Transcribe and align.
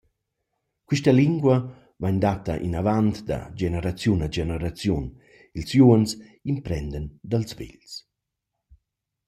Quista 0.87 1.11
lingua 1.21 1.57
vain 2.03 2.17
datta 2.25 2.53
inavant 2.67 3.15
da 3.29 3.39
generaziun 3.61 4.19
a 4.25 4.27
generaziun, 4.37 5.05
ils 5.57 5.67
giuvens 5.71 6.09
imprendan 6.51 7.05
dals 7.31 7.51
vegls. 7.59 7.91